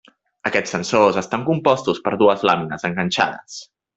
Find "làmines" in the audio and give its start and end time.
2.51-2.89